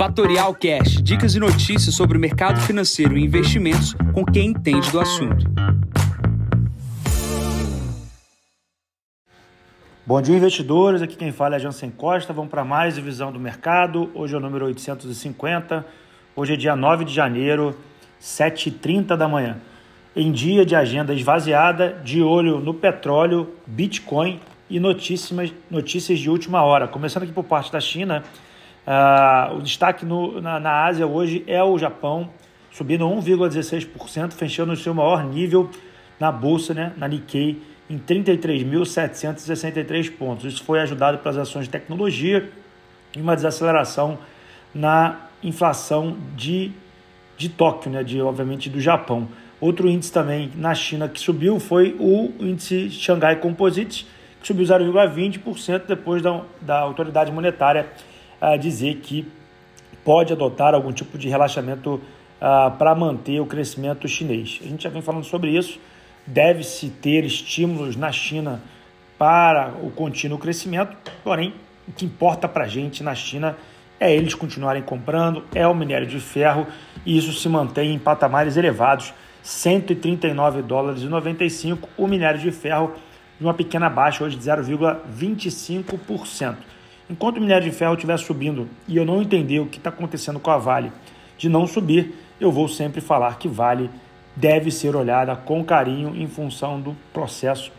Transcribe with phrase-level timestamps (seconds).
[0.00, 4.98] Fatorial Cash, dicas e notícias sobre o mercado financeiro e investimentos com quem entende do
[4.98, 5.44] assunto.
[10.06, 11.02] Bom dia, investidores.
[11.02, 12.32] Aqui quem fala é Jansen Costa.
[12.32, 14.10] Vamos para mais visão do mercado.
[14.14, 15.84] Hoje é o número 850.
[16.34, 17.76] Hoje é dia 9 de janeiro,
[18.22, 19.58] 7h30 da manhã.
[20.16, 24.40] Em dia de agenda esvaziada, de olho no petróleo, Bitcoin
[24.70, 26.88] e notícias, notícias de última hora.
[26.88, 28.24] Começando aqui por parte da China,
[28.90, 32.28] uh, o destaque no, na, na Ásia hoje é o Japão,
[32.72, 35.70] subindo 1,16%, fechando o seu maior nível
[36.18, 40.44] na bolsa, né, na Nikkei, em 33.763 pontos.
[40.44, 42.50] Isso foi ajudado pelas ações de tecnologia
[43.16, 44.18] e uma desaceleração
[44.74, 46.70] na inflação de,
[47.36, 49.26] de Tóquio, né, de, obviamente do Japão.
[49.60, 54.06] Outro índice também na China que subiu foi o índice Xangai Composite,
[54.40, 57.88] que subiu 0,20% depois da, da autoridade monetária
[58.40, 59.30] uh, dizer que
[60.04, 62.00] pode adotar algum tipo de relaxamento uh,
[62.76, 64.60] para manter o crescimento chinês.
[64.62, 65.78] A gente já vem falando sobre isso.
[66.26, 68.60] Deve-se ter estímulos na China
[69.18, 71.52] para o contínuo crescimento, porém,
[71.86, 73.54] o que importa para a gente na China
[73.98, 76.66] é eles continuarem comprando, é o minério de ferro
[77.04, 79.12] e isso se mantém em patamares elevados,
[79.42, 82.94] 139 dólares e 95 o minério de ferro
[83.38, 86.56] de uma pequena baixa hoje de 0,25%.
[87.10, 90.38] Enquanto o minério de ferro estiver subindo e eu não entender o que está acontecendo
[90.38, 90.92] com a Vale
[91.36, 93.90] de não subir, eu vou sempre falar que Vale
[94.36, 97.72] deve ser olhada com carinho em função do processo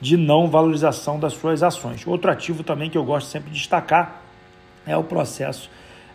[0.00, 2.06] de não valorização das suas ações.
[2.06, 4.22] Outro ativo também que eu gosto sempre de destacar
[4.86, 5.68] é o processo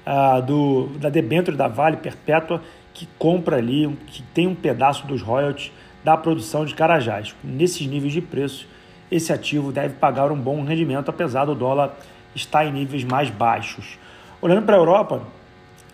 [0.05, 2.61] ah, do, da debênture da Vale Perpétua,
[2.93, 5.73] que compra ali, que tem um pedaço dos royalties
[6.05, 7.35] da produção de Carajás.
[7.43, 8.65] Nesses níveis de preço,
[9.11, 11.97] esse ativo deve pagar um bom rendimento, apesar do dólar
[12.35, 13.97] estar em níveis mais baixos.
[14.41, 15.21] Olhando para a Europa,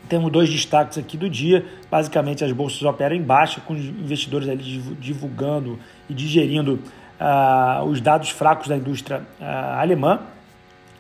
[0.08, 1.66] temos dois destaques aqui do dia.
[1.90, 4.64] Basicamente, as bolsas operam em baixa, com os investidores ali
[5.00, 5.80] divulgando
[6.10, 6.80] e digerindo
[7.20, 10.22] uh, os dados fracos da indústria uh, alemã.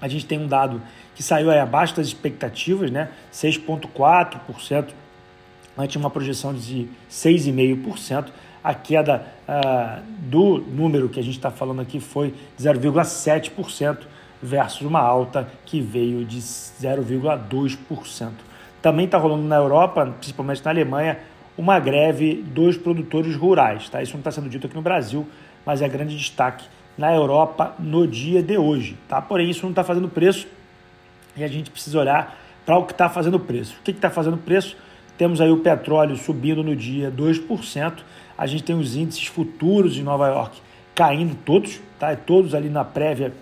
[0.02, 0.82] A gente tem um dado
[1.16, 3.10] que saiu aí abaixo das expectativas, né?
[3.34, 4.90] 6,4%,
[5.76, 8.26] antes uma projeção de 6,5%
[8.68, 14.00] a queda ah, do número que a gente está falando aqui foi 0,7%
[14.42, 18.32] versus uma alta que veio de 0,2%.
[18.82, 21.20] Também está rolando na Europa, principalmente na Alemanha,
[21.58, 23.90] uma greve dos produtores rurais.
[23.90, 24.02] Tá?
[24.02, 25.28] Isso não está sendo dito aqui no Brasil,
[25.66, 26.66] mas é grande destaque
[26.98, 28.98] na Europa no dia de hoje.
[29.08, 29.22] Tá?
[29.22, 30.48] Porém, isso não está fazendo preço
[31.36, 33.78] e a gente precisa olhar para o que está fazendo preço.
[33.80, 34.76] O que está fazendo preço?
[35.18, 37.94] Temos aí o petróleo subindo no dia 2%,
[38.38, 40.62] a gente tem os índices futuros de Nova York
[40.94, 42.16] caindo todos, tá?
[42.16, 43.34] Todos ali na prévia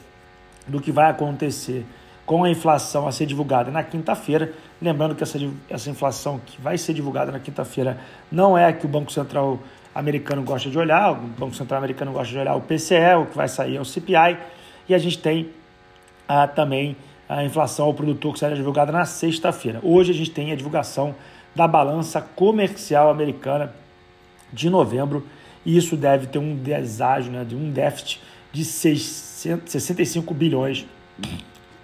[0.68, 1.86] do que vai acontecer
[2.26, 4.52] com a inflação a ser divulgada na quinta-feira.
[4.81, 5.38] Lembrando que essa,
[5.70, 7.98] essa inflação que vai ser divulgada na quinta-feira
[8.31, 9.59] não é a que o Banco Central
[9.94, 13.38] americano gosta de olhar, o Banco Central americano gosta de olhar o PCE, o que
[13.38, 14.38] vai sair é o CPI,
[14.90, 15.50] e a gente tem
[16.28, 16.98] ah, também
[17.30, 19.80] a inflação ao produtor que será divulgada na sexta-feira.
[19.81, 21.16] Hoje a gente tem a divulgação
[21.56, 23.74] da balança comercial americana
[24.52, 25.25] de novembro,
[25.66, 28.22] e isso deve ter um deságio, né, de um déficit
[28.56, 30.86] de 600, 65 bilhões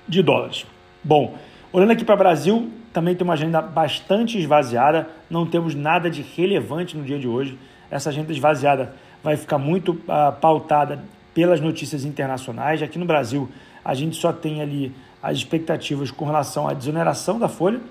[0.08, 0.66] de dólares.
[1.04, 1.36] Bom,
[1.74, 6.22] olhando aqui para o Brasil, também tem uma agenda bastante esvaziada, não temos nada de
[6.22, 7.60] relevante no dia de hoje.
[7.90, 12.82] Essa agenda esvaziada vai ficar muito uh, pautada pelas notícias internacionais.
[12.82, 13.50] Aqui no Brasil,
[13.84, 17.82] a gente só tem ali as expectativas com relação à desoneração da folha,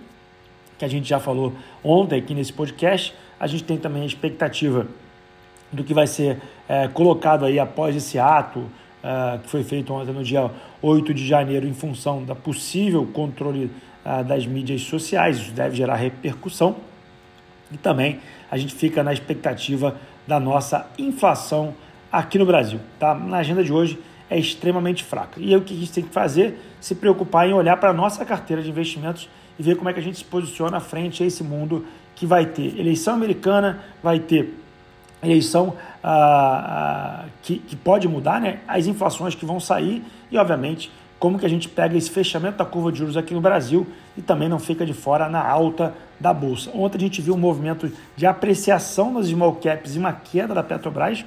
[0.78, 1.52] que a gente já falou
[1.84, 3.14] ontem aqui nesse podcast.
[3.38, 4.86] A gente tem também a expectativa
[5.72, 8.64] do que vai ser é, colocado aí após esse ato
[9.02, 10.50] é, que foi feito ontem no dia
[10.82, 13.70] 8 de janeiro em função da possível controle
[14.04, 15.38] é, das mídias sociais.
[15.38, 16.76] Isso deve gerar repercussão.
[17.72, 18.18] E também
[18.50, 21.74] a gente fica na expectativa da nossa inflação
[22.10, 22.80] aqui no Brasil.
[22.98, 23.14] Tá?
[23.14, 23.98] Na agenda de hoje
[24.28, 25.40] é extremamente fraca.
[25.40, 26.58] E aí o que a gente tem que fazer?
[26.80, 30.00] Se preocupar em olhar para a nossa carteira de investimentos e ver como é que
[30.00, 31.84] a gente se posiciona frente a esse mundo
[32.14, 34.54] que vai ter eleição americana, vai ter
[35.22, 38.60] eleição ah, ah, que, que pode mudar, né?
[38.66, 42.64] as inflações que vão sair e, obviamente, como que a gente pega esse fechamento da
[42.64, 43.86] curva de juros aqui no Brasil
[44.16, 46.70] e também não fica de fora na alta da Bolsa.
[46.74, 50.62] Ontem a gente viu um movimento de apreciação das small caps e uma queda da
[50.62, 51.24] Petrobras,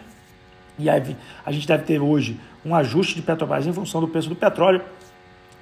[0.80, 1.16] e aí
[1.46, 4.82] a gente deve ter hoje um ajuste de Petrobras em função do preço do petróleo,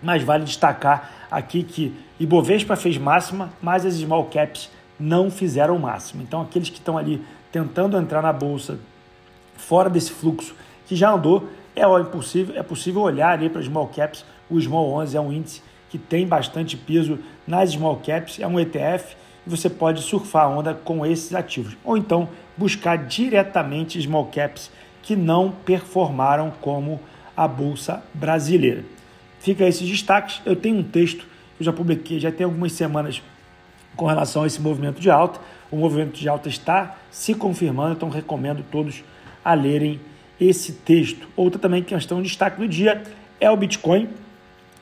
[0.01, 5.79] mas vale destacar aqui que Ibovespa fez máxima, mas as small caps não fizeram o
[5.79, 6.21] máximo.
[6.21, 8.79] Então, aqueles que estão ali tentando entrar na bolsa
[9.55, 10.55] fora desse fluxo
[10.85, 14.25] que já andou, é possível, é possível olhar ali para small caps.
[14.49, 18.59] O Small 11 é um índice que tem bastante peso nas small caps, é um
[18.59, 19.15] ETF
[19.45, 21.77] e você pode surfar a onda com esses ativos.
[21.83, 24.71] Ou então buscar diretamente small caps
[25.01, 26.99] que não performaram como
[27.35, 28.83] a bolsa brasileira.
[29.39, 30.41] Fica esses destaques.
[30.45, 31.25] Eu tenho um texto
[31.57, 33.21] que eu já publiquei, já tem algumas semanas
[33.95, 35.39] com relação a esse movimento de alta.
[35.69, 39.03] O movimento de alta está se confirmando, então recomendo todos
[39.43, 39.99] a lerem
[40.39, 41.27] esse texto.
[41.35, 43.03] Outra também questão de destaque do dia
[43.39, 44.09] é o Bitcoin.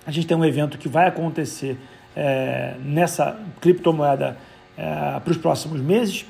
[0.06, 1.78] A gente tem um evento que vai acontecer
[2.16, 4.38] é, nessa criptomoeda
[4.78, 6.26] é, para os próximos meses.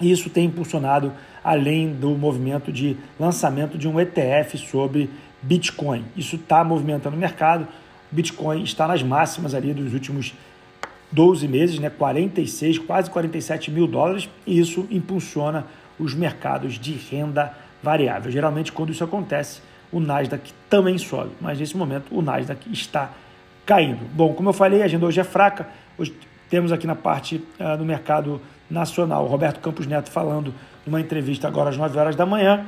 [0.00, 1.12] E isso tem impulsionado,
[1.44, 5.10] além do movimento de lançamento de um ETF sobre
[5.42, 6.04] Bitcoin.
[6.16, 7.68] Isso está movimentando o mercado.
[8.10, 10.34] Bitcoin está nas máximas ali dos últimos
[11.12, 11.90] 12 meses, né?
[11.90, 15.66] 46, quase 47 mil dólares, e isso impulsiona
[15.98, 17.52] os mercados de renda
[17.82, 18.30] variável.
[18.30, 19.60] Geralmente, quando isso acontece,
[19.92, 23.10] o Nasdaq também sobe, mas nesse momento o Nasdaq está
[23.66, 24.04] caindo.
[24.14, 25.68] Bom, como eu falei, a agenda hoje é fraca.
[25.98, 26.14] Hoje
[26.48, 28.40] temos aqui na parte uh, do mercado
[28.70, 30.54] nacional o Roberto Campos Neto falando
[30.86, 32.66] numa entrevista agora às 9 horas da manhã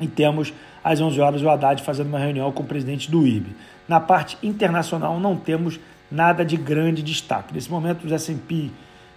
[0.00, 0.52] e temos
[0.82, 3.50] às 11 horas o Haddad fazendo uma reunião com o presidente do IRB.
[3.88, 5.78] Na parte internacional não temos
[6.10, 7.54] nada de grande destaque.
[7.54, 8.70] Nesse momento os S&P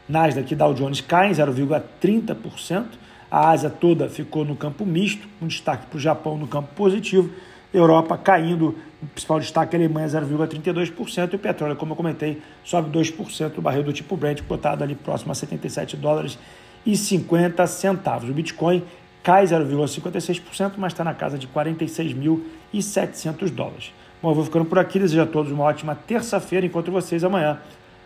[0.07, 2.86] Nasdaq e Dow Jones caem 0,30%.
[3.31, 7.31] A Ásia toda ficou no campo misto, um destaque para o Japão no campo positivo
[7.74, 12.40] Europa caindo, o principal destaque é a Alemanha 0,32% e o petróleo, como eu comentei,
[12.63, 16.38] sobe 2%, o barril do tipo Brent cotado ali próximo a 77 dólares
[16.86, 18.30] e 50 centavos.
[18.30, 18.84] O Bitcoin
[19.24, 23.92] cai 0,56%, mas está na casa de 46.700 dólares.
[24.24, 27.60] Bom, eu vou ficando por aqui, desejo a todos uma ótima terça-feira, encontro vocês amanhã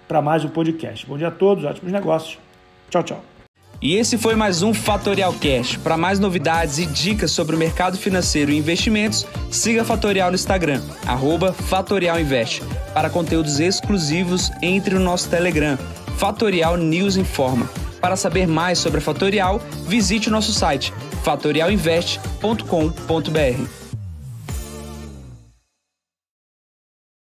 [0.07, 1.05] para mais um podcast.
[1.05, 2.39] Bom dia a todos, ótimos negócios.
[2.89, 3.23] Tchau, tchau.
[3.79, 5.77] E esse foi mais um Fatorial Cash.
[5.77, 10.81] Para mais novidades e dicas sobre o mercado financeiro e investimentos, siga Fatorial no Instagram,
[11.53, 12.63] @fatorialinvest.
[12.95, 15.77] Para conteúdos exclusivos, entre no nosso Telegram,
[16.17, 17.69] Fatorial News Informa.
[18.01, 20.91] Para saber mais sobre a Fatorial, visite o nosso site
[21.21, 23.86] fatorialinvest.com.br.